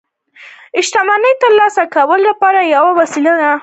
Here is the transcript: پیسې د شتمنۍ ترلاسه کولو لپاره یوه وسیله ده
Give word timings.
پیسې 0.73 0.81
د 0.83 0.85
شتمنۍ 0.87 1.33
ترلاسه 1.43 1.83
کولو 1.93 2.25
لپاره 2.29 2.59
یوه 2.75 2.91
وسیله 2.99 3.33
ده 3.41 3.51